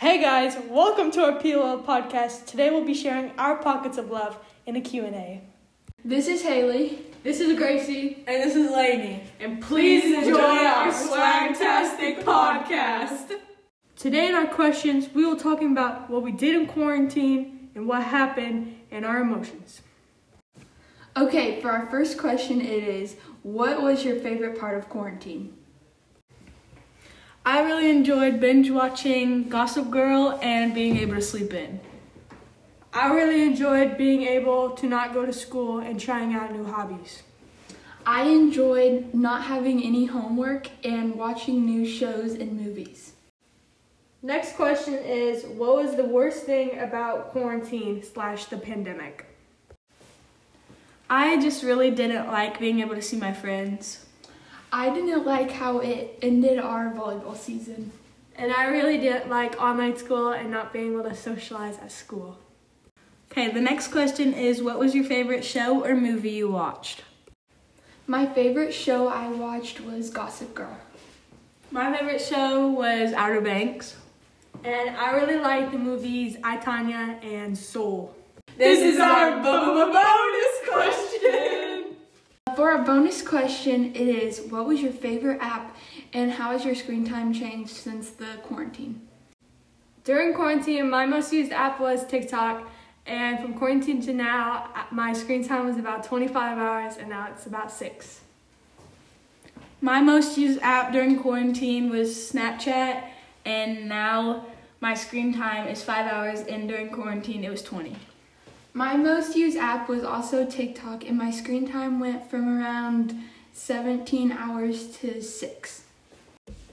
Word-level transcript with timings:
Hey 0.00 0.18
guys, 0.18 0.56
welcome 0.70 1.10
to 1.10 1.20
our 1.20 1.32
PLL 1.32 1.84
podcast. 1.84 2.46
Today 2.46 2.70
we'll 2.70 2.86
be 2.86 2.94
sharing 2.94 3.32
our 3.38 3.56
pockets 3.56 3.98
of 3.98 4.10
love 4.10 4.38
in 4.64 4.74
a 4.74 4.80
Q&A. 4.80 5.42
This 6.02 6.26
is 6.26 6.40
Haley. 6.40 7.00
This 7.22 7.38
is 7.38 7.54
Gracie. 7.58 8.24
And 8.26 8.42
this 8.42 8.56
is 8.56 8.70
Lainey. 8.70 9.24
And 9.40 9.60
please 9.60 10.06
enjoy 10.06 10.40
our 10.40 10.90
Swagtastic 10.90 12.22
podcast. 12.24 13.40
Today 13.94 14.26
in 14.26 14.34
our 14.34 14.46
questions, 14.46 15.10
we 15.12 15.26
will 15.26 15.36
talking 15.36 15.70
about 15.70 16.08
what 16.08 16.22
we 16.22 16.32
did 16.32 16.56
in 16.56 16.66
quarantine 16.66 17.68
and 17.74 17.86
what 17.86 18.02
happened 18.02 18.74
and 18.90 19.04
our 19.04 19.20
emotions. 19.20 19.82
Okay, 21.14 21.60
for 21.60 21.70
our 21.70 21.84
first 21.90 22.16
question, 22.16 22.62
it 22.62 22.84
is 22.84 23.16
What 23.42 23.82
was 23.82 24.02
your 24.02 24.18
favorite 24.18 24.58
part 24.58 24.78
of 24.78 24.88
quarantine? 24.88 25.52
I 27.44 27.62
really 27.62 27.88
enjoyed 27.88 28.38
binge 28.38 28.70
watching 28.70 29.48
Gossip 29.48 29.90
Girl 29.90 30.38
and 30.42 30.74
being 30.74 30.98
able 30.98 31.14
to 31.14 31.22
sleep 31.22 31.54
in. 31.54 31.80
I 32.92 33.14
really 33.14 33.42
enjoyed 33.42 33.96
being 33.96 34.22
able 34.22 34.70
to 34.72 34.86
not 34.86 35.14
go 35.14 35.24
to 35.24 35.32
school 35.32 35.78
and 35.78 35.98
trying 35.98 36.34
out 36.34 36.52
new 36.52 36.64
hobbies. 36.66 37.22
I 38.04 38.24
enjoyed 38.24 39.14
not 39.14 39.44
having 39.44 39.82
any 39.82 40.04
homework 40.04 40.68
and 40.84 41.14
watching 41.14 41.64
new 41.64 41.86
shows 41.86 42.34
and 42.34 42.60
movies. 42.60 43.12
Next 44.22 44.54
question 44.54 44.94
is 44.94 45.46
What 45.46 45.76
was 45.76 45.96
the 45.96 46.04
worst 46.04 46.44
thing 46.44 46.78
about 46.78 47.30
quarantine 47.30 48.02
slash 48.02 48.46
the 48.46 48.58
pandemic? 48.58 49.24
I 51.08 51.40
just 51.40 51.62
really 51.62 51.90
didn't 51.90 52.26
like 52.26 52.60
being 52.60 52.80
able 52.80 52.96
to 52.96 53.02
see 53.02 53.16
my 53.16 53.32
friends. 53.32 54.04
I 54.72 54.90
didn't 54.90 55.26
like 55.26 55.50
how 55.50 55.78
it 55.78 56.18
ended 56.22 56.58
our 56.58 56.92
volleyball 56.92 57.36
season. 57.36 57.92
And 58.36 58.52
I 58.52 58.66
really 58.66 58.98
didn't 58.98 59.28
like 59.28 59.60
online 59.60 59.96
school 59.96 60.30
and 60.30 60.50
not 60.50 60.72
being 60.72 60.92
able 60.92 61.02
to 61.04 61.14
socialize 61.14 61.78
at 61.78 61.92
school. 61.92 62.38
Okay, 63.30 63.50
the 63.50 63.60
next 63.60 63.88
question 63.88 64.32
is 64.32 64.62
What 64.62 64.78
was 64.78 64.94
your 64.94 65.04
favorite 65.04 65.44
show 65.44 65.84
or 65.84 65.94
movie 65.94 66.30
you 66.30 66.50
watched? 66.50 67.02
My 68.06 68.26
favorite 68.26 68.72
show 68.72 69.08
I 69.08 69.28
watched 69.28 69.80
was 69.80 70.10
Gossip 70.10 70.54
Girl. 70.54 70.76
My 71.70 71.96
favorite 71.96 72.20
show 72.20 72.68
was 72.68 73.12
Outer 73.12 73.40
Banks. 73.40 73.96
And 74.64 74.96
I 74.96 75.12
really 75.12 75.38
liked 75.38 75.72
the 75.72 75.78
movies 75.78 76.36
I, 76.42 76.56
Tonya 76.56 77.24
and 77.24 77.56
Soul. 77.56 78.14
This 78.56 78.80
is 78.80 79.00
our 79.00 79.42
bonus 79.42 80.68
question. 80.68 81.09
For 82.60 82.72
our 82.72 82.84
bonus 82.84 83.22
question, 83.22 83.94
it 83.94 84.06
is 84.06 84.42
What 84.50 84.66
was 84.66 84.82
your 84.82 84.92
favorite 84.92 85.38
app 85.40 85.74
and 86.12 86.30
how 86.30 86.50
has 86.50 86.62
your 86.62 86.74
screen 86.74 87.06
time 87.06 87.32
changed 87.32 87.70
since 87.70 88.10
the 88.10 88.36
quarantine? 88.42 89.00
During 90.04 90.34
quarantine, 90.34 90.90
my 90.90 91.06
most 91.06 91.32
used 91.32 91.52
app 91.52 91.80
was 91.80 92.06
TikTok. 92.06 92.68
And 93.06 93.40
from 93.40 93.54
quarantine 93.54 94.02
to 94.02 94.12
now, 94.12 94.68
uh, 94.74 94.82
my 94.90 95.14
screen 95.14 95.42
time 95.42 95.68
was 95.68 95.78
about 95.78 96.04
25 96.04 96.58
hours, 96.58 96.98
and 96.98 97.08
now 97.08 97.28
it's 97.32 97.46
about 97.46 97.72
six. 97.72 98.20
My 99.80 100.02
most 100.02 100.36
used 100.36 100.60
app 100.60 100.92
during 100.92 101.18
quarantine 101.18 101.88
was 101.88 102.10
Snapchat, 102.10 103.04
and 103.46 103.88
now 103.88 104.44
my 104.82 104.92
screen 104.92 105.32
time 105.32 105.66
is 105.66 105.82
five 105.82 106.12
hours, 106.12 106.40
and 106.40 106.68
during 106.68 106.90
quarantine, 106.90 107.42
it 107.42 107.50
was 107.50 107.62
20. 107.62 107.96
My 108.72 108.96
most 108.96 109.34
used 109.34 109.56
app 109.56 109.88
was 109.88 110.04
also 110.04 110.46
TikTok, 110.46 111.04
and 111.04 111.18
my 111.18 111.32
screen 111.32 111.68
time 111.68 111.98
went 111.98 112.30
from 112.30 112.48
around 112.48 113.20
17 113.52 114.30
hours 114.30 114.96
to 114.98 115.20
6. 115.20 115.82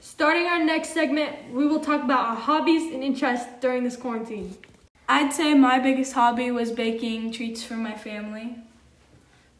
Starting 0.00 0.46
our 0.46 0.62
next 0.62 0.90
segment, 0.90 1.50
we 1.52 1.66
will 1.66 1.80
talk 1.80 2.04
about 2.04 2.26
our 2.26 2.36
hobbies 2.36 2.92
and 2.92 3.02
interests 3.02 3.46
during 3.62 3.84
this 3.84 3.96
quarantine. 3.96 4.58
I'd 5.08 5.32
say 5.32 5.54
my 5.54 5.78
biggest 5.78 6.12
hobby 6.12 6.50
was 6.50 6.70
baking 6.70 7.32
treats 7.32 7.64
for 7.64 7.74
my 7.74 7.94
family. 7.94 8.56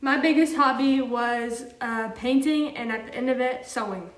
My 0.02 0.18
biggest 0.18 0.56
hobby 0.56 1.00
was 1.00 1.64
uh, 1.80 2.08
painting, 2.10 2.76
and 2.76 2.92
at 2.92 3.06
the 3.06 3.14
end 3.14 3.30
of 3.30 3.40
it, 3.40 3.64
sewing. 3.64 4.10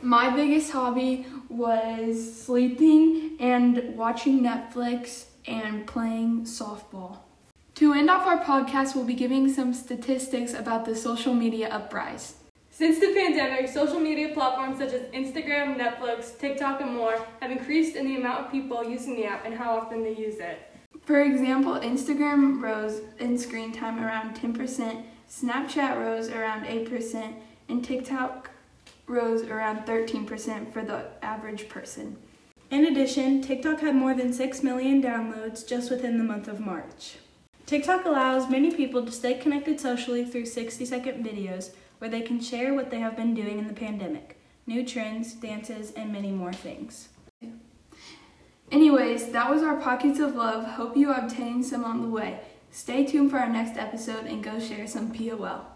My 0.00 0.30
biggest 0.30 0.70
hobby 0.70 1.26
was 1.48 2.42
sleeping 2.44 3.36
and 3.40 3.96
watching 3.96 4.40
Netflix 4.40 5.24
and 5.46 5.86
playing 5.86 6.44
softball. 6.44 7.18
To 7.76 7.92
end 7.92 8.08
off 8.08 8.26
our 8.26 8.42
podcast, 8.42 8.94
we'll 8.94 9.04
be 9.04 9.14
giving 9.14 9.52
some 9.52 9.74
statistics 9.74 10.54
about 10.54 10.84
the 10.84 10.94
social 10.94 11.34
media 11.34 11.68
uprise. 11.68 12.34
Since 12.70 12.98
the 12.98 13.12
pandemic, 13.14 13.68
social 13.68 14.00
media 14.00 14.34
platforms 14.34 14.78
such 14.78 14.92
as 14.92 15.02
Instagram, 15.12 15.76
Netflix, 15.76 16.38
TikTok, 16.38 16.80
and 16.80 16.94
more 16.94 17.24
have 17.40 17.50
increased 17.50 17.94
in 17.96 18.06
the 18.06 18.16
amount 18.16 18.46
of 18.46 18.52
people 18.52 18.82
using 18.82 19.14
the 19.16 19.26
app 19.26 19.44
and 19.44 19.54
how 19.54 19.76
often 19.76 20.02
they 20.02 20.14
use 20.14 20.38
it. 20.38 20.58
For 21.02 21.22
example, 21.22 21.74
Instagram 21.74 22.60
rose 22.60 23.00
in 23.18 23.38
screen 23.38 23.72
time 23.72 24.02
around 24.02 24.36
10%, 24.36 25.04
Snapchat 25.30 25.98
rose 25.98 26.30
around 26.30 26.64
8%, 26.64 27.34
and 27.68 27.84
TikTok 27.84 28.50
rose 29.06 29.42
around 29.42 29.84
13% 29.86 30.72
for 30.72 30.82
the 30.82 31.06
average 31.22 31.68
person. 31.68 32.16
In 32.70 32.86
addition, 32.86 33.42
TikTok 33.42 33.80
had 33.80 33.94
more 33.94 34.14
than 34.14 34.32
6 34.32 34.62
million 34.62 35.02
downloads 35.02 35.66
just 35.66 35.90
within 35.90 36.18
the 36.18 36.24
month 36.24 36.48
of 36.48 36.60
March. 36.60 37.16
TikTok 37.66 38.04
allows 38.04 38.50
many 38.50 38.70
people 38.70 39.04
to 39.04 39.12
stay 39.12 39.34
connected 39.34 39.80
socially 39.80 40.24
through 40.24 40.46
60 40.46 40.84
second 40.84 41.24
videos 41.24 41.70
where 41.98 42.10
they 42.10 42.20
can 42.20 42.40
share 42.40 42.74
what 42.74 42.90
they 42.90 42.98
have 42.98 43.16
been 43.16 43.34
doing 43.34 43.58
in 43.58 43.68
the 43.68 43.74
pandemic, 43.74 44.38
new 44.66 44.84
trends, 44.84 45.32
dances, 45.34 45.92
and 45.92 46.12
many 46.12 46.30
more 46.30 46.52
things. 46.52 47.08
Anyways, 48.72 49.30
that 49.30 49.50
was 49.50 49.62
our 49.62 49.76
Pockets 49.76 50.18
of 50.18 50.34
Love. 50.34 50.64
Hope 50.64 50.96
you 50.96 51.12
obtained 51.12 51.64
some 51.64 51.84
on 51.84 52.02
the 52.02 52.08
way. 52.08 52.40
Stay 52.70 53.04
tuned 53.04 53.30
for 53.30 53.38
our 53.38 53.48
next 53.48 53.78
episode 53.78 54.26
and 54.26 54.42
go 54.42 54.58
share 54.58 54.86
some 54.86 55.12
POL. 55.12 55.73